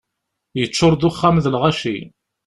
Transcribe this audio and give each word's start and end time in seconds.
Yeččur-d 0.59 1.07
uxxam 1.09 1.35
d 1.43 1.45
lɣaci. 1.53 1.97